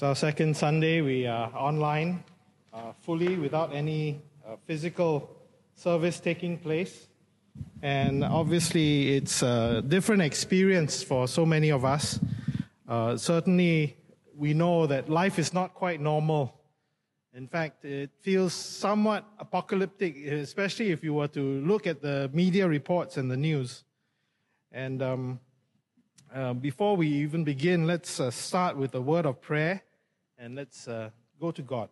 It's 0.00 0.04
our 0.06 0.14
second 0.14 0.56
Sunday. 0.56 1.02
We 1.02 1.26
are 1.26 1.52
online 1.54 2.24
uh, 2.72 2.92
fully 3.02 3.36
without 3.36 3.74
any 3.74 4.22
uh, 4.46 4.56
physical 4.64 5.28
service 5.74 6.18
taking 6.18 6.56
place. 6.56 7.08
And 7.82 8.24
obviously, 8.24 9.14
it's 9.14 9.42
a 9.42 9.82
different 9.86 10.22
experience 10.22 11.02
for 11.02 11.28
so 11.28 11.44
many 11.44 11.70
of 11.70 11.84
us. 11.84 12.18
Uh, 12.88 13.18
certainly, 13.18 13.94
we 14.34 14.54
know 14.54 14.86
that 14.86 15.10
life 15.10 15.38
is 15.38 15.52
not 15.52 15.74
quite 15.74 16.00
normal. 16.00 16.58
In 17.34 17.46
fact, 17.46 17.84
it 17.84 18.08
feels 18.22 18.54
somewhat 18.54 19.26
apocalyptic, 19.38 20.16
especially 20.16 20.92
if 20.92 21.04
you 21.04 21.12
were 21.12 21.28
to 21.28 21.60
look 21.60 21.86
at 21.86 22.00
the 22.00 22.30
media 22.32 22.66
reports 22.66 23.18
and 23.18 23.30
the 23.30 23.36
news. 23.36 23.84
And 24.72 25.02
um, 25.02 25.40
uh, 26.34 26.54
before 26.54 26.96
we 26.96 27.06
even 27.06 27.44
begin, 27.44 27.86
let's 27.86 28.18
uh, 28.18 28.30
start 28.30 28.78
with 28.78 28.94
a 28.94 29.00
word 29.02 29.26
of 29.26 29.42
prayer 29.42 29.82
and 30.40 30.54
let's 30.54 30.88
uh, 30.88 31.10
go 31.38 31.50
to 31.50 31.62
God. 31.62 31.90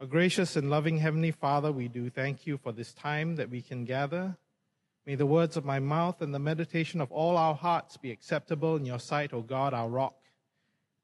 A 0.00 0.06
gracious 0.06 0.56
and 0.56 0.70
loving 0.70 0.96
Heavenly 0.96 1.30
Father, 1.30 1.70
we 1.70 1.88
do 1.88 2.08
thank 2.08 2.46
you 2.46 2.56
for 2.56 2.72
this 2.72 2.94
time 2.94 3.36
that 3.36 3.50
we 3.50 3.60
can 3.60 3.84
gather. 3.84 4.36
May 5.04 5.14
the 5.14 5.26
words 5.26 5.56
of 5.56 5.64
my 5.64 5.78
mouth 5.78 6.22
and 6.22 6.34
the 6.34 6.38
meditation 6.38 7.00
of 7.00 7.12
all 7.12 7.36
our 7.36 7.54
hearts 7.54 7.96
be 7.98 8.10
acceptable 8.10 8.76
in 8.76 8.86
your 8.86 8.98
sight, 8.98 9.34
O 9.34 9.42
God, 9.42 9.74
our 9.74 9.88
rock 9.88 10.14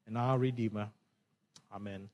and 0.07 0.17
our 0.17 0.39
Redeemer. 0.39 0.89
Amen. 1.73 2.09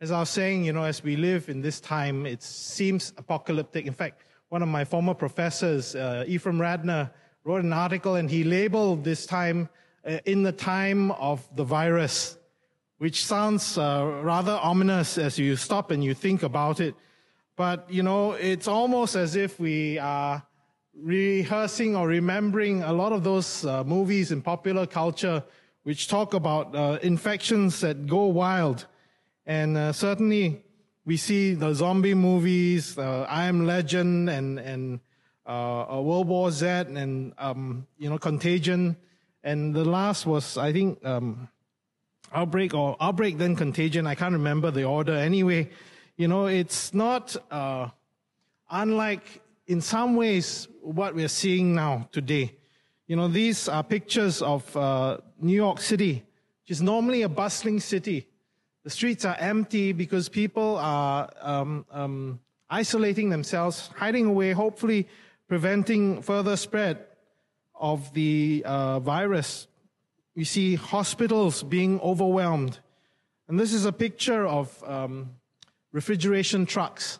As 0.00 0.10
I 0.10 0.20
was 0.20 0.30
saying, 0.30 0.64
you 0.64 0.72
know, 0.72 0.84
as 0.84 1.02
we 1.02 1.16
live 1.16 1.48
in 1.48 1.60
this 1.60 1.80
time, 1.80 2.26
it 2.26 2.42
seems 2.42 3.12
apocalyptic. 3.16 3.86
In 3.86 3.92
fact, 3.92 4.24
one 4.48 4.62
of 4.62 4.68
my 4.68 4.84
former 4.84 5.14
professors, 5.14 5.94
uh, 5.94 6.24
Ephraim 6.26 6.58
Radner, 6.58 7.10
wrote 7.44 7.62
an 7.62 7.72
article 7.72 8.16
and 8.16 8.30
he 8.30 8.42
labeled 8.42 9.04
this 9.04 9.26
time 9.26 9.68
in 10.24 10.42
the 10.42 10.52
time 10.52 11.10
of 11.12 11.48
the 11.56 11.64
virus, 11.64 12.38
which 12.98 13.24
sounds 13.24 13.78
uh, 13.78 14.20
rather 14.22 14.58
ominous 14.62 15.18
as 15.18 15.38
you 15.38 15.56
stop 15.56 15.90
and 15.90 16.02
you 16.02 16.14
think 16.14 16.42
about 16.42 16.80
it. 16.80 16.94
But, 17.56 17.90
you 17.90 18.02
know, 18.02 18.32
it's 18.32 18.68
almost 18.68 19.16
as 19.16 19.34
if 19.36 19.58
we 19.58 19.98
are 19.98 20.42
rehearsing 20.94 21.96
or 21.96 22.08
remembering 22.08 22.82
a 22.82 22.92
lot 22.92 23.12
of 23.12 23.22
those 23.24 23.64
uh, 23.64 23.84
movies 23.84 24.32
in 24.32 24.42
popular 24.42 24.86
culture 24.86 25.42
which 25.82 26.08
talk 26.08 26.34
about 26.34 26.74
uh, 26.74 26.98
infections 27.02 27.80
that 27.80 28.06
go 28.06 28.26
wild. 28.26 28.86
And 29.46 29.76
uh, 29.76 29.92
certainly 29.92 30.62
we 31.04 31.16
see 31.16 31.54
the 31.54 31.72
zombie 31.72 32.14
movies, 32.14 32.98
I 32.98 33.46
Am 33.46 33.66
Legend 33.66 34.28
and, 34.28 34.58
and 34.58 35.00
uh, 35.46 36.00
World 36.02 36.28
War 36.28 36.50
Z 36.50 36.66
and 36.66 37.32
um, 37.38 37.86
you 37.96 38.10
know 38.10 38.18
Contagion, 38.18 38.96
and 39.42 39.74
the 39.74 39.84
last 39.84 40.26
was 40.26 40.56
I 40.56 40.72
think 40.72 41.04
um, 41.04 41.48
Outbreak 42.32 42.74
or 42.74 42.96
Outbreak 43.00 43.38
then 43.38 43.56
Contagion. 43.56 44.06
I 44.06 44.14
can't 44.14 44.32
remember 44.32 44.70
the 44.70 44.84
order. 44.84 45.14
Anyway, 45.14 45.70
you 46.16 46.28
know 46.28 46.46
it's 46.46 46.92
not 46.92 47.36
uh, 47.50 47.88
unlike 48.70 49.42
in 49.66 49.80
some 49.80 50.16
ways 50.16 50.68
what 50.82 51.14
we're 51.14 51.28
seeing 51.28 51.74
now 51.74 52.08
today. 52.12 52.54
You 53.06 53.16
know 53.16 53.28
these 53.28 53.68
are 53.68 53.82
pictures 53.82 54.42
of 54.42 54.76
uh, 54.76 55.18
New 55.40 55.56
York 55.56 55.80
City, 55.80 56.24
which 56.62 56.70
is 56.70 56.82
normally 56.82 57.22
a 57.22 57.28
bustling 57.28 57.80
city. 57.80 58.26
The 58.84 58.90
streets 58.90 59.24
are 59.24 59.36
empty 59.38 59.92
because 59.92 60.28
people 60.28 60.76
are 60.78 61.30
um, 61.40 61.84
um, 61.90 62.40
isolating 62.70 63.28
themselves, 63.28 63.90
hiding 63.96 64.26
away, 64.26 64.52
hopefully 64.52 65.08
preventing 65.48 66.22
further 66.22 66.56
spread 66.56 67.07
of 67.78 68.12
the 68.14 68.62
uh, 68.66 69.00
virus. 69.00 69.68
We 70.34 70.44
see 70.44 70.74
hospitals 70.74 71.62
being 71.62 72.00
overwhelmed. 72.00 72.78
And 73.48 73.58
this 73.58 73.72
is 73.72 73.84
a 73.84 73.92
picture 73.92 74.46
of 74.46 74.82
um, 74.86 75.30
refrigeration 75.92 76.66
trucks 76.66 77.18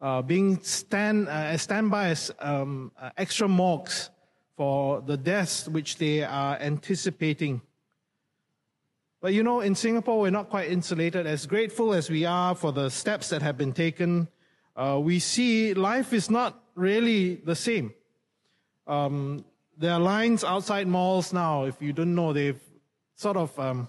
uh, 0.00 0.20
being 0.20 0.60
stand, 0.62 1.28
uh, 1.28 1.56
standby 1.56 2.08
as 2.08 2.30
um, 2.38 2.92
uh, 3.00 3.10
extra 3.16 3.48
morgues 3.48 4.10
for 4.54 5.00
the 5.00 5.16
deaths 5.16 5.66
which 5.66 5.96
they 5.96 6.22
are 6.22 6.58
anticipating. 6.58 7.62
But 9.22 9.32
you 9.32 9.42
know, 9.42 9.60
in 9.60 9.74
Singapore, 9.74 10.20
we're 10.20 10.30
not 10.30 10.50
quite 10.50 10.70
insulated. 10.70 11.26
As 11.26 11.46
grateful 11.46 11.94
as 11.94 12.10
we 12.10 12.26
are 12.26 12.54
for 12.54 12.70
the 12.70 12.90
steps 12.90 13.30
that 13.30 13.40
have 13.40 13.56
been 13.56 13.72
taken, 13.72 14.28
uh, 14.76 15.00
we 15.02 15.18
see 15.18 15.72
life 15.72 16.12
is 16.12 16.28
not 16.28 16.62
really 16.74 17.36
the 17.36 17.56
same. 17.56 17.94
Um, 18.86 19.44
there 19.76 19.92
are 19.92 20.00
lines 20.00 20.44
outside 20.44 20.86
malls 20.86 21.32
now. 21.32 21.64
If 21.64 21.80
you 21.80 21.92
don't 21.92 22.14
know, 22.14 22.32
they've 22.32 22.60
sort 23.16 23.36
of 23.36 23.58
um, 23.58 23.88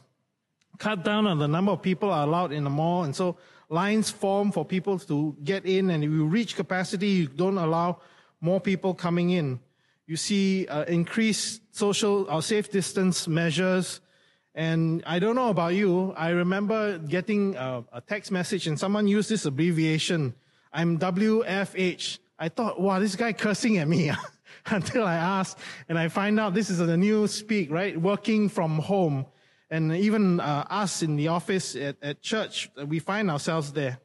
cut 0.78 1.04
down 1.04 1.28
on 1.28 1.40
the 1.40 1.48
number 1.48 1.72
of 1.72 1.82
people 1.82 2.12
are 2.12 2.24
allowed 2.24 2.52
in 2.52 2.64
the 2.64 2.70
mall, 2.70 3.04
and 3.04 3.16
so 3.16 3.38
lines 3.70 4.10
form 4.10 4.52
for 4.52 4.66
people 4.66 5.00
to 5.00 5.36
get 5.44 5.66
in. 5.66 5.90
And 5.90 6.04
if 6.04 6.10
you 6.10 6.26
reach 6.26 6.56
capacity, 6.56 7.08
you 7.08 7.28
don't 7.28 7.58
allow 7.58 8.00
more 8.42 8.60
people 8.60 8.94
coming 8.94 9.32
in. 9.32 9.60
You 10.08 10.18
see 10.18 10.68
uh, 10.68 10.84
increased 10.84 11.62
social 11.72 12.30
or 12.30 12.42
safe 12.42 12.72
distance 12.72 13.28
measures. 13.28 14.02
And 14.54 15.04
I 15.06 15.20
don't 15.20 15.36
know 15.36 15.50
about 15.50 15.74
you. 15.74 16.14
I 16.16 16.30
remember 16.30 16.98
getting 17.00 17.56
a, 17.56 17.84
a 17.92 18.02
text 18.02 18.32
message, 18.32 18.68
and 18.68 18.80
someone 18.80 19.08
used 19.08 19.30
this 19.30 19.46
abbreviation. 19.46 20.34
I'm 20.72 20.98
WFH. 21.00 22.20
I 22.38 22.50
thought, 22.50 22.80
wow, 22.80 23.00
this 23.00 23.16
guy 23.16 23.34
cursing 23.34 23.78
at 23.78 23.88
me 23.88 24.12
until 24.72 25.06
I 25.06 25.16
asked, 25.16 25.60
and 25.88 25.98
I 25.98 26.08
find 26.08 26.40
out 26.40 26.54
this 26.54 26.70
is 26.70 26.80
a 26.80 26.98
new 26.98 27.28
speak, 27.28 27.72
right? 27.72 28.00
Working 28.00 28.50
from 28.50 28.80
home. 28.80 29.26
And 29.70 29.94
even 29.94 30.40
uh, 30.40 30.66
us 30.70 31.02
in 31.02 31.16
the 31.16 31.28
office 31.28 31.76
at, 31.76 31.98
at 32.02 32.22
church, 32.22 32.70
we 32.88 33.00
find 33.00 33.30
ourselves 33.30 33.74
there. 33.74 34.00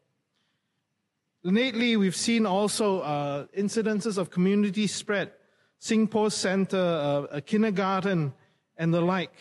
Lately, 1.42 1.96
we've 1.96 2.16
seen 2.16 2.44
also 2.44 3.00
uh, 3.00 3.46
incidences 3.56 4.18
of 4.18 4.30
community 4.30 4.86
spread, 4.86 5.32
SingPost 5.80 6.32
Center, 6.32 6.76
uh, 6.76 7.36
a 7.36 7.40
kindergarten, 7.40 8.34
and 8.76 8.92
the 8.92 9.00
like. 9.00 9.32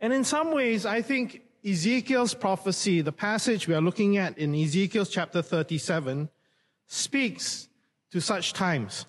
And 0.00 0.12
in 0.12 0.24
some 0.24 0.52
ways, 0.52 0.84
I 0.84 1.00
think 1.00 1.42
Ezekiel's 1.64 2.34
prophecy, 2.34 3.00
the 3.00 3.12
passage 3.12 3.68
we 3.68 3.74
are 3.74 3.80
looking 3.80 4.18
at 4.18 4.36
in 4.36 4.54
Ezekiel 4.54 5.06
chapter 5.06 5.40
37, 5.40 6.28
speaks 6.86 7.68
to 8.10 8.20
such 8.20 8.52
times. 8.52 9.06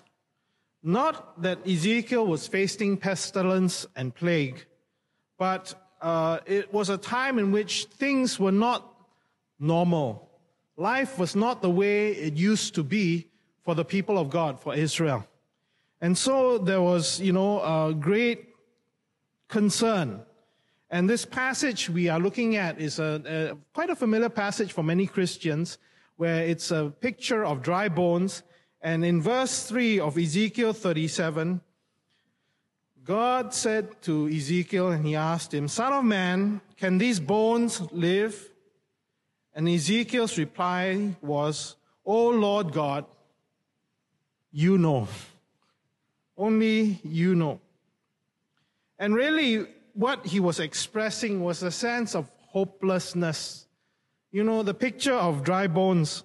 Not 0.86 1.40
that 1.40 1.66
Ezekiel 1.66 2.26
was 2.26 2.46
facing 2.46 2.98
pestilence 2.98 3.86
and 3.96 4.14
plague, 4.14 4.66
but 5.38 5.74
uh, 6.02 6.40
it 6.44 6.70
was 6.74 6.90
a 6.90 6.98
time 6.98 7.38
in 7.38 7.52
which 7.52 7.86
things 7.86 8.38
were 8.38 8.52
not 8.52 8.94
normal. 9.58 10.28
Life 10.76 11.18
was 11.18 11.34
not 11.34 11.62
the 11.62 11.70
way 11.70 12.12
it 12.12 12.34
used 12.34 12.74
to 12.74 12.84
be 12.84 13.28
for 13.62 13.74
the 13.74 13.84
people 13.84 14.18
of 14.18 14.28
God, 14.28 14.60
for 14.60 14.74
Israel. 14.74 15.26
And 16.02 16.18
so 16.18 16.58
there 16.58 16.82
was, 16.82 17.18
you 17.18 17.32
know, 17.32 17.62
a 17.62 17.94
great 17.94 18.50
concern. 19.48 20.20
And 20.90 21.08
this 21.08 21.24
passage 21.24 21.88
we 21.88 22.10
are 22.10 22.20
looking 22.20 22.56
at 22.56 22.78
is 22.78 22.98
a, 22.98 23.22
a 23.26 23.56
quite 23.72 23.88
a 23.88 23.96
familiar 23.96 24.28
passage 24.28 24.74
for 24.74 24.82
many 24.82 25.06
Christians 25.06 25.78
where 26.16 26.44
it's 26.44 26.70
a 26.70 26.92
picture 27.00 27.42
of 27.42 27.62
dry 27.62 27.88
bones. 27.88 28.42
And 28.84 29.02
in 29.02 29.22
verse 29.22 29.64
3 29.64 29.98
of 30.00 30.18
Ezekiel 30.18 30.74
37, 30.74 31.62
God 33.02 33.54
said 33.54 34.02
to 34.02 34.28
Ezekiel, 34.28 34.92
and 34.92 35.06
he 35.06 35.16
asked 35.16 35.54
him, 35.54 35.68
Son 35.68 35.92
of 35.94 36.04
man, 36.04 36.60
can 36.76 36.98
these 36.98 37.18
bones 37.18 37.80
live? 37.92 38.50
And 39.54 39.66
Ezekiel's 39.66 40.36
reply 40.36 41.16
was, 41.22 41.76
O 42.04 42.28
Lord 42.28 42.72
God, 42.72 43.06
you 44.52 44.76
know. 44.76 45.08
Only 46.36 47.00
you 47.02 47.34
know. 47.34 47.60
And 48.98 49.14
really, 49.14 49.66
what 49.94 50.26
he 50.26 50.40
was 50.40 50.60
expressing 50.60 51.42
was 51.42 51.62
a 51.62 51.70
sense 51.70 52.14
of 52.14 52.30
hopelessness 52.48 53.64
you 54.34 54.42
know, 54.42 54.64
the 54.64 54.74
picture 54.74 55.14
of 55.14 55.44
dry 55.44 55.68
bones 55.68 56.24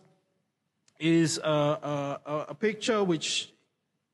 is 1.00 1.38
a, 1.38 1.50
a, 1.50 2.46
a 2.50 2.56
picture 2.56 3.04
which 3.04 3.54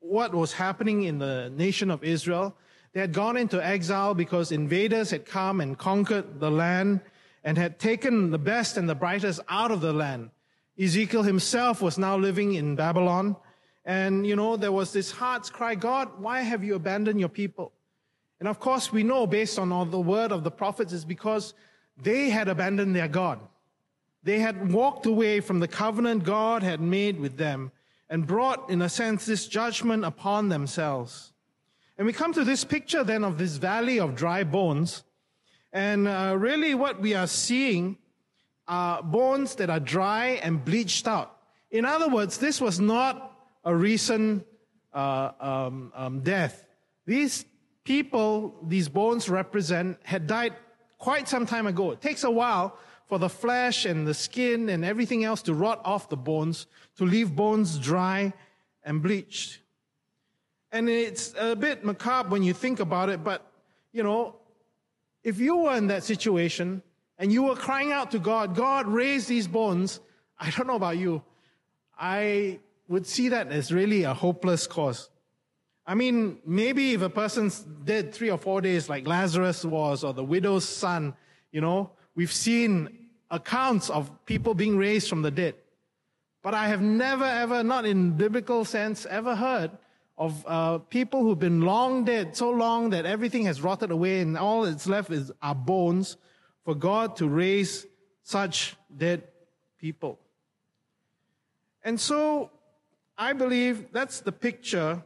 what 0.00 0.34
was 0.34 0.52
happening 0.52 1.02
in 1.02 1.18
the 1.18 1.50
nation 1.50 1.90
of 1.90 2.04
Israel. 2.04 2.56
They 2.92 3.00
had 3.00 3.12
gone 3.12 3.36
into 3.36 3.64
exile 3.64 4.14
because 4.14 4.52
invaders 4.52 5.10
had 5.10 5.26
come 5.26 5.60
and 5.60 5.76
conquered 5.76 6.40
the 6.40 6.50
land 6.50 7.00
and 7.44 7.58
had 7.58 7.78
taken 7.78 8.30
the 8.30 8.38
best 8.38 8.76
and 8.76 8.88
the 8.88 8.94
brightest 8.94 9.40
out 9.48 9.70
of 9.70 9.80
the 9.80 9.92
land. 9.92 10.30
Ezekiel 10.78 11.22
himself 11.22 11.82
was 11.82 11.98
now 11.98 12.16
living 12.16 12.54
in 12.54 12.76
Babylon. 12.76 13.36
And, 13.84 14.26
you 14.26 14.36
know, 14.36 14.56
there 14.56 14.72
was 14.72 14.92
this 14.92 15.10
heart's 15.10 15.50
cry, 15.50 15.74
God, 15.74 16.20
why 16.20 16.40
have 16.40 16.64
you 16.64 16.74
abandoned 16.74 17.20
your 17.20 17.28
people? 17.28 17.72
And 18.40 18.48
of 18.48 18.60
course, 18.60 18.92
we 18.92 19.02
know 19.02 19.26
based 19.26 19.58
on 19.58 19.72
all 19.72 19.84
the 19.84 20.00
word 20.00 20.32
of 20.32 20.44
the 20.44 20.50
prophets 20.50 20.92
is 20.92 21.04
because 21.04 21.54
they 22.02 22.30
had 22.30 22.48
abandoned 22.48 22.94
their 22.94 23.08
God. 23.08 23.40
They 24.26 24.40
had 24.40 24.72
walked 24.72 25.06
away 25.06 25.38
from 25.38 25.60
the 25.60 25.68
covenant 25.68 26.24
God 26.24 26.64
had 26.64 26.80
made 26.80 27.20
with 27.20 27.36
them 27.36 27.70
and 28.10 28.26
brought, 28.26 28.68
in 28.68 28.82
a 28.82 28.88
sense, 28.88 29.24
this 29.24 29.46
judgment 29.46 30.04
upon 30.04 30.48
themselves. 30.48 31.32
And 31.96 32.08
we 32.08 32.12
come 32.12 32.32
to 32.32 32.42
this 32.42 32.64
picture 32.64 33.04
then 33.04 33.22
of 33.22 33.38
this 33.38 33.56
valley 33.56 34.00
of 34.00 34.16
dry 34.16 34.42
bones. 34.42 35.04
And 35.72 36.08
uh, 36.08 36.34
really, 36.36 36.74
what 36.74 37.00
we 37.00 37.14
are 37.14 37.28
seeing 37.28 37.98
are 38.66 39.00
bones 39.00 39.54
that 39.54 39.70
are 39.70 39.78
dry 39.78 40.40
and 40.42 40.64
bleached 40.64 41.06
out. 41.06 41.30
In 41.70 41.84
other 41.84 42.08
words, 42.08 42.38
this 42.38 42.60
was 42.60 42.80
not 42.80 43.32
a 43.64 43.72
recent 43.72 44.44
uh, 44.92 45.30
um, 45.38 45.92
um, 45.94 46.18
death. 46.22 46.66
These 47.06 47.44
people, 47.84 48.56
these 48.66 48.88
bones 48.88 49.28
represent, 49.28 49.98
had 50.02 50.26
died 50.26 50.54
quite 50.98 51.28
some 51.28 51.46
time 51.46 51.68
ago. 51.68 51.92
It 51.92 52.00
takes 52.00 52.24
a 52.24 52.30
while 52.30 52.76
for 53.06 53.18
the 53.18 53.28
flesh 53.28 53.84
and 53.84 54.06
the 54.06 54.14
skin 54.14 54.68
and 54.68 54.84
everything 54.84 55.24
else 55.24 55.42
to 55.42 55.54
rot 55.54 55.80
off 55.84 56.08
the 56.08 56.16
bones, 56.16 56.66
to 56.96 57.04
leave 57.04 57.34
bones 57.34 57.78
dry 57.78 58.32
and 58.84 59.02
bleached. 59.02 59.60
And 60.72 60.88
it's 60.88 61.34
a 61.38 61.54
bit 61.54 61.84
macabre 61.84 62.30
when 62.30 62.42
you 62.42 62.52
think 62.52 62.80
about 62.80 63.08
it, 63.08 63.22
but, 63.22 63.50
you 63.92 64.02
know, 64.02 64.36
if 65.22 65.38
you 65.38 65.56
were 65.56 65.76
in 65.76 65.86
that 65.86 66.04
situation 66.04 66.82
and 67.18 67.32
you 67.32 67.44
were 67.44 67.56
crying 67.56 67.92
out 67.92 68.10
to 68.10 68.18
God, 68.18 68.54
God, 68.54 68.86
raise 68.86 69.26
these 69.26 69.46
bones, 69.48 70.00
I 70.38 70.50
don't 70.50 70.66
know 70.66 70.76
about 70.76 70.98
you. 70.98 71.22
I 71.98 72.58
would 72.88 73.06
see 73.06 73.30
that 73.30 73.50
as 73.50 73.72
really 73.72 74.02
a 74.02 74.14
hopeless 74.14 74.66
cause. 74.66 75.08
I 75.86 75.94
mean, 75.94 76.38
maybe 76.44 76.92
if 76.94 77.02
a 77.02 77.08
person's 77.08 77.60
dead 77.60 78.12
three 78.12 78.30
or 78.30 78.38
four 78.38 78.60
days, 78.60 78.88
like 78.88 79.06
Lazarus 79.06 79.64
was, 79.64 80.02
or 80.02 80.12
the 80.12 80.24
widow's 80.24 80.64
son, 80.64 81.14
you 81.52 81.60
know, 81.60 81.90
we've 82.16 82.32
seen 82.32 82.88
accounts 83.30 83.88
of 83.90 84.10
people 84.26 84.54
being 84.54 84.76
raised 84.76 85.08
from 85.08 85.22
the 85.22 85.30
dead. 85.30 85.54
But 86.42 86.54
I 86.54 86.68
have 86.68 86.80
never, 86.80 87.24
ever, 87.24 87.62
not 87.62 87.84
in 87.84 88.12
biblical 88.12 88.64
sense, 88.64 89.06
ever 89.06 89.36
heard 89.36 89.70
of 90.18 90.44
uh, 90.46 90.78
people 90.78 91.22
who've 91.22 91.38
been 91.38 91.60
long 91.60 92.04
dead, 92.04 92.36
so 92.36 92.50
long 92.50 92.90
that 92.90 93.04
everything 93.04 93.44
has 93.44 93.60
rotted 93.60 93.90
away 93.90 94.20
and 94.20 94.36
all 94.38 94.62
that's 94.62 94.86
left 94.86 95.10
is 95.10 95.30
our 95.42 95.54
bones, 95.54 96.16
for 96.64 96.74
God 96.74 97.16
to 97.16 97.28
raise 97.28 97.86
such 98.22 98.76
dead 98.96 99.24
people. 99.78 100.18
And 101.84 102.00
so 102.00 102.50
I 103.18 103.32
believe 103.34 103.92
that's 103.92 104.20
the 104.20 104.32
picture 104.32 105.02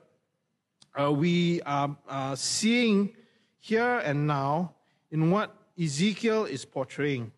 uh, 0.98 1.12
we 1.12 1.60
are 1.62 1.96
uh, 2.08 2.34
seeing 2.36 3.14
here 3.58 3.98
and 3.98 4.26
now 4.26 4.74
in 5.10 5.30
what 5.30 5.54
Ezekiel 5.81 6.44
is 6.44 6.65
portraying. 6.65 7.32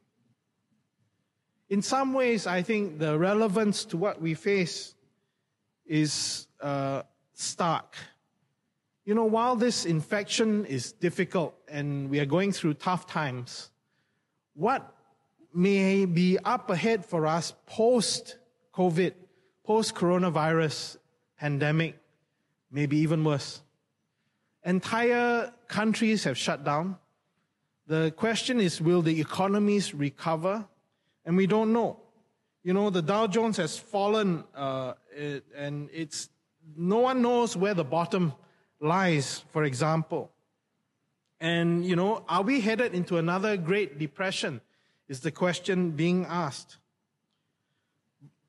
In 1.71 1.81
some 1.81 2.13
ways, 2.13 2.47
I 2.47 2.63
think 2.63 2.99
the 2.99 3.19
relevance 3.19 3.85
to 3.87 3.97
what 3.97 4.21
we 4.21 4.35
face 4.35 4.95
is 5.87 6.49
uh, 6.61 7.03
stark. 7.35 7.97
You 9.05 9.15
know, 9.15 9.25
while 9.25 9.57
this 9.57 9.85
infection 9.85 10.65
is 10.67 10.93
difficult 10.93 11.55
and 11.69 12.11
we 12.11 12.21
are 12.21 12.27
going 12.27 12.53
through 12.53 12.75
tough 12.75 13.07
times, 13.07 13.71
what 14.55 14.95
may 15.55 16.05
be 16.05 16.39
up 16.45 16.71
ahead 16.71 17.05
for 17.05 17.27
us 17.27 17.55
post 17.67 18.39
COVID, 18.75 19.13
post 19.65 19.95
coronavirus 19.95 20.97
pandemic, 21.39 21.99
maybe 22.71 22.99
even 22.99 23.25
worse. 23.25 23.63
Entire 24.65 25.53
countries 25.69 26.25
have 26.25 26.39
shut 26.39 26.65
down. 26.65 26.97
The 27.87 28.13
question 28.17 28.61
is, 28.61 28.81
will 28.81 29.03
the 29.03 29.21
economies 29.21 29.95
recover? 29.95 30.67
And 31.25 31.37
we 31.37 31.47
don't 31.47 31.73
know. 31.73 32.01
You 32.63 32.73
know, 32.73 32.91
the 32.91 33.03
Dow 33.03 33.27
Jones 33.27 33.57
has 33.57 33.77
fallen, 33.79 34.45
uh, 34.55 34.95
it, 35.17 35.45
and 35.57 35.89
it's 35.93 36.29
no 36.77 36.99
one 36.99 37.23
knows 37.23 37.57
where 37.57 37.75
the 37.75 37.85
bottom 37.85 38.35
lies, 38.81 39.45
for 39.51 39.65
example. 39.65 40.31
And, 41.41 41.85
you 41.85 41.97
know, 41.97 42.25
are 42.29 42.43
we 42.43 42.61
headed 42.61 42.95
into 42.95 43.19
another 43.19 43.57
Great 43.57 43.99
Depression? 43.99 44.61
Is 45.09 45.21
the 45.21 45.33
question 45.33 45.91
being 45.91 46.25
asked. 46.25 46.79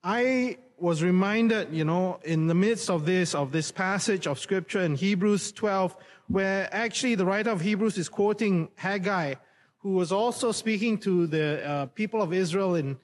I 0.03 0.59
was 0.77 1.03
reminded, 1.03 1.73
you 1.73 1.85
know, 1.85 2.19
in 2.23 2.47
the 2.47 2.53
midst 2.53 2.89
of 2.89 3.05
this, 3.05 3.33
of 3.33 3.51
this 3.51 3.71
passage 3.71 4.27
of 4.27 4.39
scripture 4.39 4.81
in 4.81 4.95
Hebrews 4.95 5.51
12, 5.51 5.95
where 6.27 6.69
actually 6.71 7.15
the 7.15 7.25
writer 7.25 7.51
of 7.51 7.61
Hebrews 7.61 7.97
is 7.97 8.09
quoting 8.09 8.69
Haggai, 8.75 9.35
who 9.79 9.91
was 9.91 10.11
also 10.11 10.51
speaking 10.51 10.97
to 10.99 11.27
the 11.27 11.67
uh, 11.67 11.85
people 11.87 12.21
of 12.21 12.33
Israel 12.33 12.75
in, 12.75 12.97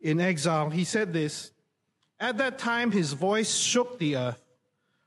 in 0.00 0.20
exile. 0.20 0.70
He 0.70 0.84
said 0.84 1.12
this, 1.12 1.52
at 2.18 2.38
that 2.38 2.58
time 2.58 2.92
his 2.92 3.14
voice 3.14 3.56
shook 3.56 3.98
the 3.98 4.16
earth, 4.16 4.42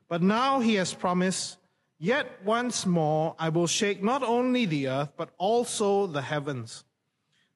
but 0.08 0.22
now 0.22 0.60
he 0.60 0.74
has 0.74 0.92
promised, 0.92 1.58
yet 1.98 2.44
once 2.44 2.84
more 2.84 3.36
I 3.38 3.48
will 3.48 3.68
shake 3.68 4.02
not 4.02 4.22
only 4.22 4.66
the 4.66 4.88
earth, 4.88 5.12
but 5.16 5.30
also 5.38 6.06
the 6.06 6.22
heavens. 6.22 6.84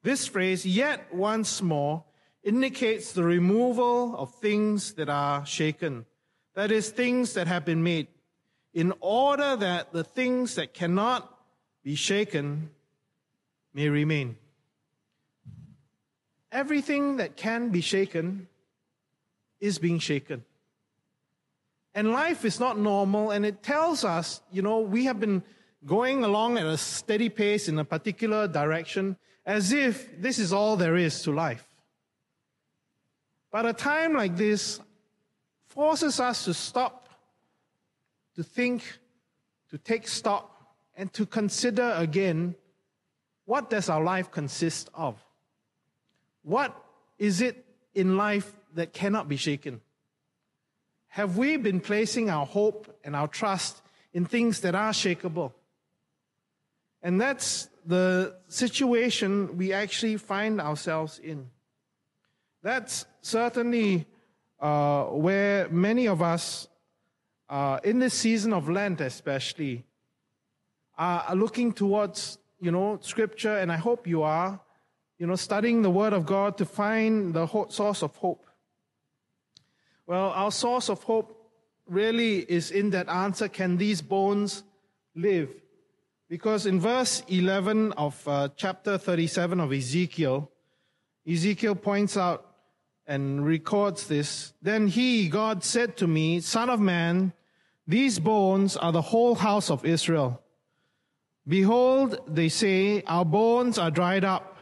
This 0.02 0.26
phrase, 0.26 0.64
yet 0.64 1.12
once 1.12 1.60
more, 1.60 2.04
indicates 2.48 3.12
the 3.12 3.22
removal 3.22 4.16
of 4.16 4.34
things 4.36 4.94
that 4.94 5.10
are 5.10 5.44
shaken. 5.44 6.06
That 6.54 6.72
is, 6.72 6.88
things 6.88 7.34
that 7.34 7.46
have 7.46 7.66
been 7.66 7.82
made, 7.82 8.08
in 8.72 8.94
order 9.00 9.54
that 9.56 9.92
the 9.92 10.02
things 10.02 10.54
that 10.54 10.72
cannot 10.72 11.28
be 11.84 11.94
shaken 11.94 12.70
may 13.74 13.90
remain. 13.90 14.36
Everything 16.50 17.18
that 17.18 17.36
can 17.36 17.68
be 17.68 17.82
shaken 17.82 18.48
is 19.60 19.78
being 19.78 19.98
shaken. 19.98 20.42
And 21.94 22.12
life 22.12 22.46
is 22.46 22.58
not 22.58 22.78
normal, 22.78 23.30
and 23.30 23.44
it 23.44 23.62
tells 23.62 24.04
us, 24.04 24.40
you 24.50 24.62
know, 24.62 24.80
we 24.80 25.04
have 25.04 25.20
been 25.20 25.42
going 25.84 26.24
along 26.24 26.56
at 26.56 26.64
a 26.64 26.78
steady 26.78 27.28
pace 27.28 27.68
in 27.68 27.78
a 27.78 27.84
particular 27.84 28.48
direction 28.48 29.18
as 29.44 29.70
if 29.70 30.18
this 30.18 30.38
is 30.38 30.50
all 30.50 30.76
there 30.76 30.96
is 30.96 31.22
to 31.22 31.30
life. 31.30 31.67
But 33.50 33.66
a 33.66 33.72
time 33.72 34.12
like 34.12 34.36
this 34.36 34.80
forces 35.66 36.20
us 36.20 36.44
to 36.44 36.54
stop, 36.54 37.08
to 38.34 38.42
think, 38.42 38.98
to 39.70 39.78
take 39.78 40.06
stock, 40.08 40.54
and 40.94 41.12
to 41.12 41.24
consider 41.24 41.94
again 41.96 42.54
what 43.44 43.70
does 43.70 43.88
our 43.88 44.02
life 44.02 44.30
consist 44.30 44.90
of? 44.92 45.16
What 46.42 46.76
is 47.18 47.40
it 47.40 47.64
in 47.94 48.16
life 48.16 48.52
that 48.74 48.92
cannot 48.92 49.28
be 49.28 49.36
shaken? 49.36 49.80
Have 51.08 51.38
we 51.38 51.56
been 51.56 51.80
placing 51.80 52.28
our 52.28 52.44
hope 52.44 52.94
and 53.02 53.16
our 53.16 53.28
trust 53.28 53.80
in 54.12 54.26
things 54.26 54.60
that 54.60 54.74
are 54.74 54.92
shakable? 54.92 55.52
And 57.02 57.20
that's 57.20 57.68
the 57.86 58.36
situation 58.48 59.56
we 59.56 59.72
actually 59.72 60.16
find 60.16 60.60
ourselves 60.60 61.18
in. 61.18 61.48
That's 62.62 63.06
certainly 63.20 64.06
uh, 64.60 65.04
where 65.04 65.68
many 65.68 66.08
of 66.08 66.22
us, 66.22 66.68
uh, 67.48 67.78
in 67.84 67.98
this 67.98 68.14
season 68.14 68.52
of 68.52 68.68
Lent 68.68 69.00
especially, 69.00 69.84
are 70.96 71.34
looking 71.36 71.72
towards, 71.72 72.38
you 72.60 72.72
know, 72.72 72.98
Scripture, 73.00 73.58
and 73.58 73.70
I 73.70 73.76
hope 73.76 74.06
you 74.06 74.22
are, 74.22 74.60
you 75.18 75.26
know, 75.26 75.36
studying 75.36 75.82
the 75.82 75.90
Word 75.90 76.12
of 76.12 76.26
God 76.26 76.58
to 76.58 76.64
find 76.64 77.32
the 77.32 77.46
source 77.68 78.02
of 78.02 78.16
hope. 78.16 78.46
Well, 80.06 80.30
our 80.30 80.50
source 80.50 80.88
of 80.88 81.02
hope 81.04 81.52
really 81.86 82.38
is 82.38 82.70
in 82.70 82.90
that 82.90 83.08
answer 83.08 83.48
can 83.48 83.76
these 83.76 84.02
bones 84.02 84.64
live? 85.14 85.50
Because 86.28 86.66
in 86.66 86.80
verse 86.80 87.22
11 87.28 87.92
of 87.92 88.26
uh, 88.26 88.48
chapter 88.56 88.98
37 88.98 89.60
of 89.60 89.72
Ezekiel, 89.72 90.50
Ezekiel 91.26 91.74
points 91.74 92.16
out 92.16 92.47
and 93.08 93.44
records 93.44 94.06
this. 94.06 94.52
Then 94.60 94.86
he, 94.86 95.28
God, 95.28 95.64
said 95.64 95.96
to 95.96 96.06
me, 96.06 96.40
Son 96.40 96.68
of 96.68 96.78
man, 96.78 97.32
these 97.86 98.18
bones 98.18 98.76
are 98.76 98.92
the 98.92 99.00
whole 99.00 99.34
house 99.34 99.70
of 99.70 99.84
Israel. 99.86 100.42
Behold, 101.46 102.20
they 102.28 102.50
say, 102.50 103.02
Our 103.06 103.24
bones 103.24 103.78
are 103.78 103.90
dried 103.90 104.24
up, 104.24 104.58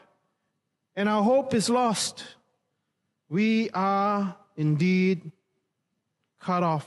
and 0.94 1.08
our 1.08 1.24
hope 1.24 1.52
is 1.52 1.68
lost. 1.68 2.24
We 3.28 3.68
are 3.70 4.36
indeed 4.56 5.32
cut 6.40 6.62
off. 6.62 6.86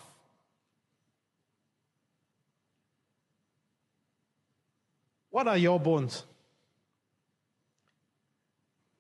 What 5.30 5.48
are 5.50 5.58
your 5.58 5.80
bones? 5.80 6.24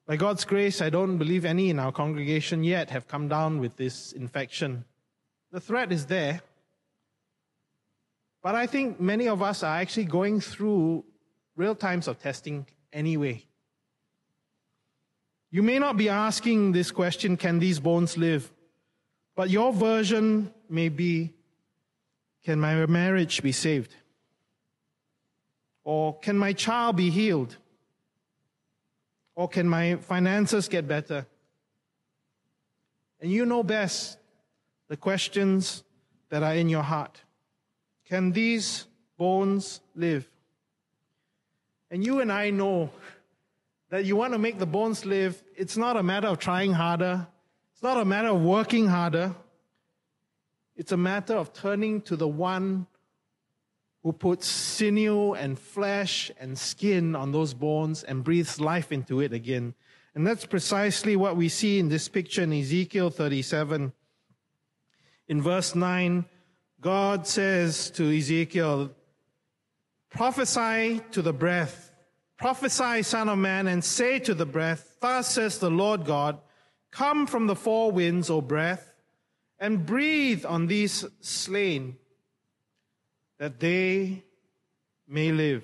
By 0.10 0.16
God's 0.16 0.44
grace, 0.44 0.82
I 0.82 0.89
don't 0.89 1.20
believe 1.20 1.46
any 1.46 1.70
in 1.70 1.78
our 1.78 1.92
congregation 1.92 2.63
yet 2.63 2.89
have 2.89 3.08
come 3.08 3.28
down 3.28 3.60
with 3.60 3.78
this 3.78 4.12
infection. 4.12 4.84
The 5.51 5.60
threat 5.60 5.92
is 5.92 6.08
there. 6.08 6.42
But 8.42 8.56
I 8.56 8.66
think 8.66 9.00
many 9.00 9.28
of 9.28 9.44
us 9.44 9.62
are 9.62 9.78
actually 9.78 10.06
going 10.06 10.42
through 10.42 11.06
real 11.56 11.75
times 11.75 12.08
of 12.08 12.20
testing 12.20 12.66
anyway. 12.92 13.46
You 15.51 15.62
may 15.62 15.78
not 15.78 15.96
be 15.96 16.10
asking 16.10 16.72
this 16.72 16.89
question, 16.89 17.38
can 17.38 17.60
these 17.60 17.80
bones 17.80 18.18
live? 18.18 18.51
But 19.36 19.51
your 19.51 19.72
version 19.72 20.51
may 20.68 20.89
be, 20.89 21.36
can 22.44 22.60
my 22.60 22.84
marriage 22.88 23.44
be 23.44 23.51
saved? 23.51 23.94
Or 25.84 26.18
can 26.18 26.36
my 26.36 26.54
child 26.54 26.96
be 26.96 27.12
healed? 27.12 27.58
Or 29.39 29.48
can 29.48 29.69
my 29.69 29.96
finances 29.96 30.67
get 30.67 30.86
better? 30.86 31.25
And 33.22 33.31
you 33.31 33.46
know 33.46 33.63
best 33.63 34.17
the 34.89 34.98
questions 34.98 35.86
that 36.27 36.43
are 36.43 36.55
in 36.55 36.67
your 36.67 36.81
heart. 36.84 37.22
Can 38.03 38.34
these 38.34 38.86
bones 39.17 39.79
live? 39.96 40.27
And 41.89 42.05
you 42.05 42.19
and 42.19 42.34
I 42.34 42.50
know 42.50 42.89
that 43.89 44.03
you 44.03 44.17
want 44.17 44.34
to 44.34 44.39
make 44.39 44.60
the 44.60 44.65
bones 44.65 45.05
live. 45.05 45.41
It's 45.55 45.77
not 45.77 45.96
a 45.96 46.03
matter 46.03 46.27
of 46.27 46.39
trying 46.39 46.74
harder. 46.74 47.25
It's 47.72 47.81
not 47.81 47.98
a 47.98 48.03
matter 48.03 48.27
of 48.27 48.41
working 48.41 48.89
harder. 48.89 49.34
It's 50.75 50.91
a 50.91 50.98
matter 50.98 51.38
of 51.38 51.53
turning 51.53 52.01
to 52.01 52.17
the 52.17 52.27
one 52.27 52.88
who 54.10 54.13
puts 54.13 54.48
sinew 54.48 55.34
and 55.34 55.60
flesh 55.60 56.32
and 56.39 56.58
skin 56.58 57.16
on 57.16 57.32
those 57.32 57.54
bones 57.54 58.01
and 58.01 58.24
breathes 58.24 58.60
life 58.60 58.92
into 58.92 59.20
it 59.22 59.32
again. 59.32 59.75
And 60.16 60.25
that's 60.25 60.48
precisely 60.48 61.16
what 61.16 61.36
we 61.38 61.48
see 61.48 61.78
in 61.78 61.89
this 61.89 62.08
picture 62.08 62.42
in 62.42 62.51
Ezekiel 62.51 63.12
37. 63.12 63.94
In 65.28 65.42
verse 65.44 65.75
9, 65.75 66.25
God 66.82 67.28
says 67.28 67.92
to 67.92 68.10
Ezekiel, 68.10 68.89
Prophesy 70.10 71.01
to 71.12 71.22
the 71.22 71.32
breath, 71.34 71.92
prophesy, 72.36 73.04
Son 73.04 73.30
of 73.30 73.38
Man, 73.38 73.68
and 73.68 73.84
say 73.84 74.18
to 74.18 74.34
the 74.34 74.48
breath, 74.48 74.98
Thus 75.00 75.36
says 75.36 75.60
the 75.60 75.70
Lord 75.70 76.04
God, 76.04 76.39
Come 76.89 77.28
from 77.28 77.46
the 77.46 77.56
four 77.56 77.92
winds, 77.92 78.32
O 78.32 78.42
breath, 78.42 78.92
and 79.60 79.86
breathe 79.86 80.46
on 80.48 80.66
these 80.66 81.06
slain, 81.22 81.98
that 83.39 83.60
they 83.60 84.24
may 85.08 85.31
live. 85.31 85.63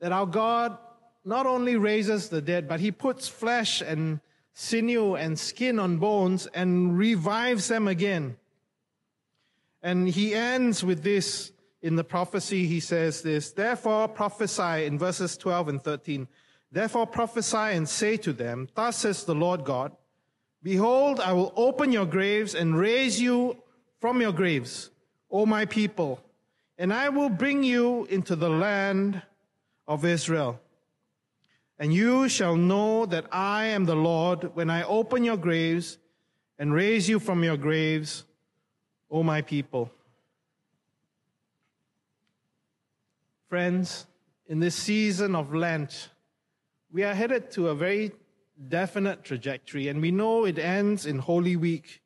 That 0.00 0.12
our 0.12 0.26
God 0.26 0.76
not 1.24 1.46
only 1.46 1.76
raises 1.76 2.28
the 2.28 2.42
dead, 2.42 2.66
but 2.66 2.80
He 2.80 2.90
puts 2.90 3.28
flesh 3.28 3.80
and 3.80 4.20
sinew 4.52 5.14
and 5.14 5.38
skin 5.38 5.78
on 5.78 5.98
bones 5.98 6.46
and 6.48 6.96
revives 6.98 7.68
them 7.68 7.86
again. 7.88 8.36
And 9.82 10.08
he 10.08 10.34
ends 10.34 10.84
with 10.84 11.02
this 11.02 11.52
in 11.80 11.96
the 11.96 12.04
prophecy. 12.04 12.66
He 12.66 12.80
says 12.80 13.22
this, 13.22 13.52
therefore 13.52 14.08
prophesy 14.08 14.84
in 14.84 14.98
verses 14.98 15.36
12 15.36 15.68
and 15.68 15.82
13. 15.82 16.28
Therefore 16.70 17.06
prophesy 17.06 17.56
and 17.56 17.88
say 17.88 18.16
to 18.18 18.32
them, 18.32 18.68
thus 18.74 18.98
says 18.98 19.24
the 19.24 19.34
Lord 19.34 19.64
God, 19.64 19.92
behold, 20.62 21.20
I 21.20 21.32
will 21.32 21.52
open 21.56 21.90
your 21.90 22.06
graves 22.06 22.54
and 22.54 22.78
raise 22.78 23.20
you 23.20 23.62
from 24.00 24.20
your 24.20 24.32
graves, 24.32 24.90
O 25.30 25.46
my 25.46 25.64
people, 25.64 26.20
and 26.78 26.92
I 26.92 27.10
will 27.10 27.28
bring 27.28 27.62
you 27.62 28.06
into 28.06 28.34
the 28.34 28.48
land 28.48 29.22
of 29.86 30.04
Israel. 30.04 30.60
And 31.78 31.92
you 31.94 32.28
shall 32.28 32.56
know 32.56 33.06
that 33.06 33.26
I 33.32 33.66
am 33.66 33.84
the 33.84 33.94
Lord 33.94 34.54
when 34.54 34.70
I 34.70 34.82
open 34.84 35.24
your 35.24 35.36
graves 35.36 35.98
and 36.58 36.74
raise 36.74 37.08
you 37.08 37.18
from 37.18 37.44
your 37.44 37.56
graves, 37.56 38.24
O 39.10 39.22
my 39.22 39.42
people. 39.42 39.90
Friends, 43.48 44.06
in 44.46 44.60
this 44.60 44.74
season 44.74 45.34
of 45.34 45.54
Lent, 45.54 46.10
we 46.92 47.02
are 47.02 47.14
headed 47.14 47.50
to 47.52 47.68
a 47.68 47.74
very 47.74 48.12
definite 48.68 49.24
trajectory, 49.24 49.88
and 49.88 50.00
we 50.02 50.10
know 50.10 50.44
it 50.44 50.58
ends 50.58 51.06
in 51.06 51.18
Holy 51.18 51.56
Week, 51.56 52.02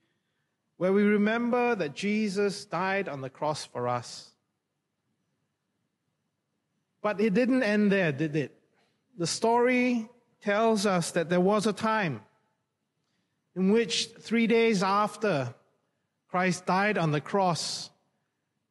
where 0.76 0.92
we 0.92 1.02
remember 1.02 1.74
that 1.74 1.94
Jesus 1.94 2.64
died 2.64 3.08
on 3.08 3.20
the 3.20 3.30
cross 3.30 3.64
for 3.64 3.88
us. 3.88 4.30
But 7.02 7.20
it 7.20 7.34
didn't 7.34 7.62
end 7.62 7.92
there, 7.92 8.12
did 8.12 8.34
it? 8.34 8.60
the 9.16 9.26
story 9.26 10.08
tells 10.42 10.86
us 10.86 11.12
that 11.12 11.30
there 11.30 11.40
was 11.40 11.66
a 11.66 11.72
time 11.72 12.20
in 13.56 13.70
which 13.70 14.08
three 14.18 14.46
days 14.46 14.82
after 14.82 15.54
Christ 16.28 16.66
died 16.66 16.98
on 16.98 17.12
the 17.12 17.20
cross, 17.20 17.90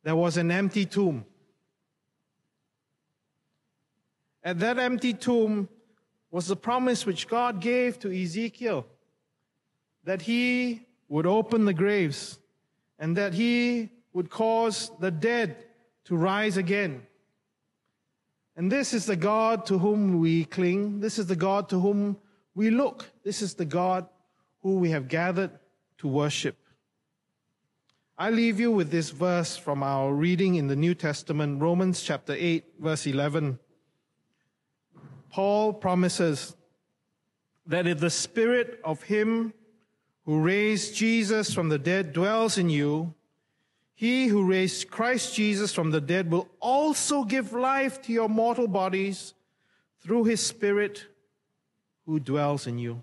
there 0.03 0.15
was 0.15 0.35
an 0.35 0.51
empty 0.51 0.85
tomb. 0.85 1.25
At 4.43 4.59
that 4.59 4.77
empty 4.77 5.13
tomb 5.13 5.69
was 6.29 6.47
the 6.47 6.57
promise 6.57 7.05
which 7.05 7.29
God 7.29 7.61
gave 7.61 7.97
to 7.99 8.11
Ezekiel 8.11 8.85
that 10.03 10.23
he 10.23 10.85
would 11.13 11.27
open 11.27 11.65
the 11.65 11.73
graves 11.75 12.39
and 12.97 13.17
that 13.17 13.35
he 13.35 13.87
would 14.13 14.31
cause 14.31 14.89
the 14.99 15.11
dead 15.11 15.55
to 16.05 16.15
rise 16.15 16.57
again. 16.57 17.05
And 18.55 18.71
this 18.71 18.95
is 18.95 19.05
the 19.05 19.15
God 19.15 19.67
to 19.67 19.77
whom 19.77 20.19
we 20.19 20.45
cling. 20.45 21.01
This 21.01 21.19
is 21.19 21.27
the 21.27 21.35
God 21.35 21.69
to 21.69 21.79
whom 21.79 22.17
we 22.55 22.71
look. 22.71 23.11
This 23.23 23.43
is 23.43 23.53
the 23.53 23.63
God 23.63 24.07
who 24.63 24.77
we 24.77 24.89
have 24.89 25.07
gathered 25.07 25.51
to 25.99 26.07
worship. 26.07 26.57
I 28.17 28.31
leave 28.31 28.59
you 28.59 28.71
with 28.71 28.89
this 28.89 29.11
verse 29.11 29.55
from 29.55 29.83
our 29.83 30.11
reading 30.11 30.55
in 30.55 30.65
the 30.65 30.75
New 30.75 30.95
Testament, 30.95 31.61
Romans 31.61 32.01
chapter 32.01 32.33
8, 32.35 32.65
verse 32.79 33.05
11. 33.05 33.59
Paul 35.29 35.73
promises 35.73 36.55
that 37.67 37.85
if 37.85 37.99
the 37.99 38.09
spirit 38.09 38.79
of 38.83 39.03
him 39.03 39.53
who 40.25 40.41
raised 40.41 40.95
Jesus 40.95 41.53
from 41.53 41.69
the 41.69 41.77
dead 41.77 42.13
dwells 42.13 42.57
in 42.57 42.69
you, 42.69 43.13
he 43.95 44.27
who 44.27 44.45
raised 44.45 44.89
Christ 44.89 45.35
Jesus 45.35 45.73
from 45.73 45.91
the 45.91 46.01
dead 46.01 46.31
will 46.31 46.49
also 46.59 47.23
give 47.23 47.53
life 47.53 48.01
to 48.03 48.13
your 48.13 48.29
mortal 48.29 48.67
bodies 48.67 49.33
through 50.01 50.25
his 50.25 50.41
Spirit 50.41 51.05
who 52.05 52.19
dwells 52.19 52.67
in 52.67 52.77
you. 52.77 53.01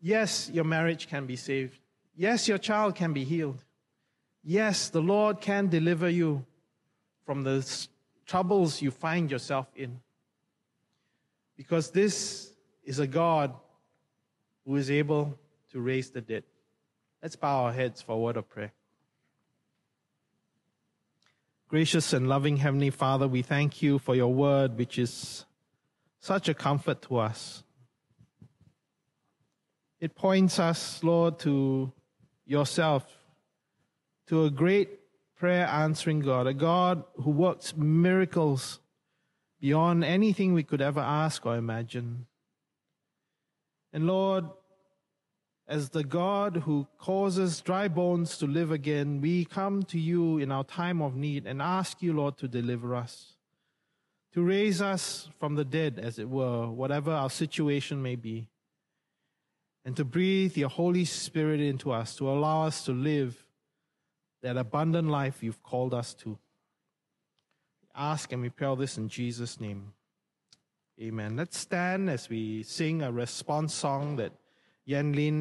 Yes, 0.00 0.48
your 0.52 0.64
marriage 0.64 1.08
can 1.08 1.26
be 1.26 1.36
saved. 1.36 1.78
Yes, 2.16 2.46
your 2.46 2.58
child 2.58 2.94
can 2.94 3.12
be 3.12 3.24
healed. 3.24 3.64
Yes, 4.44 4.88
the 4.90 5.02
Lord 5.02 5.40
can 5.40 5.68
deliver 5.68 6.08
you 6.08 6.44
from 7.24 7.42
the 7.42 7.66
troubles 8.26 8.80
you 8.80 8.90
find 8.90 9.30
yourself 9.30 9.66
in. 9.74 10.00
Because 11.56 11.90
this 11.90 12.52
is 12.88 12.98
a 12.98 13.06
God 13.06 13.52
who 14.64 14.76
is 14.76 14.90
able 14.90 15.38
to 15.72 15.78
raise 15.78 16.08
the 16.08 16.22
dead. 16.22 16.42
Let's 17.22 17.36
bow 17.36 17.64
our 17.64 17.72
heads 17.72 18.00
for 18.00 18.12
a 18.12 18.18
word 18.18 18.38
of 18.38 18.48
prayer. 18.48 18.72
Gracious 21.68 22.14
and 22.14 22.30
loving 22.30 22.56
Heavenly 22.56 22.88
Father, 22.88 23.28
we 23.28 23.42
thank 23.42 23.82
you 23.82 23.98
for 23.98 24.14
your 24.14 24.32
word, 24.32 24.78
which 24.78 24.98
is 24.98 25.44
such 26.18 26.48
a 26.48 26.54
comfort 26.54 27.02
to 27.02 27.18
us. 27.18 27.62
It 30.00 30.14
points 30.14 30.58
us, 30.58 31.04
Lord, 31.04 31.38
to 31.40 31.92
yourself, 32.46 33.04
to 34.28 34.46
a 34.46 34.50
great 34.50 34.98
prayer 35.36 35.66
answering 35.66 36.20
God, 36.20 36.46
a 36.46 36.54
God 36.54 37.04
who 37.16 37.32
works 37.32 37.76
miracles 37.76 38.80
beyond 39.60 40.04
anything 40.04 40.54
we 40.54 40.62
could 40.62 40.80
ever 40.80 41.00
ask 41.00 41.44
or 41.44 41.54
imagine. 41.54 42.24
And 43.92 44.06
Lord, 44.06 44.44
as 45.66 45.90
the 45.90 46.04
God 46.04 46.62
who 46.64 46.86
causes 46.98 47.60
dry 47.60 47.88
bones 47.88 48.38
to 48.38 48.46
live 48.46 48.70
again, 48.70 49.20
we 49.20 49.44
come 49.44 49.82
to 49.84 49.98
you 49.98 50.38
in 50.38 50.50
our 50.50 50.64
time 50.64 51.02
of 51.02 51.14
need 51.14 51.46
and 51.46 51.60
ask 51.60 52.02
you, 52.02 52.12
Lord, 52.14 52.38
to 52.38 52.48
deliver 52.48 52.94
us, 52.94 53.36
to 54.32 54.42
raise 54.42 54.80
us 54.80 55.28
from 55.38 55.56
the 55.56 55.64
dead, 55.64 55.98
as 55.98 56.18
it 56.18 56.28
were, 56.28 56.68
whatever 56.68 57.12
our 57.12 57.30
situation 57.30 58.02
may 58.02 58.16
be, 58.16 58.48
and 59.84 59.96
to 59.96 60.04
breathe 60.04 60.56
your 60.56 60.70
Holy 60.70 61.04
Spirit 61.04 61.60
into 61.60 61.92
us, 61.92 62.16
to 62.16 62.28
allow 62.30 62.64
us 62.64 62.84
to 62.86 62.92
live 62.92 63.36
that 64.42 64.56
abundant 64.56 65.08
life 65.08 65.42
you've 65.42 65.62
called 65.62 65.92
us 65.92 66.14
to. 66.14 66.38
Ask 67.94 68.32
and 68.32 68.40
we 68.40 68.48
pray 68.48 68.68
all 68.68 68.76
this 68.76 68.96
in 68.96 69.08
Jesus' 69.08 69.60
name. 69.60 69.92
Amen. 71.00 71.36
Let's 71.36 71.56
stand 71.56 72.10
as 72.10 72.28
we 72.28 72.64
sing 72.64 73.02
a 73.02 73.12
response 73.12 73.72
song 73.72 74.16
that 74.16 74.32
Yan 74.84 75.12
Lin 75.12 75.36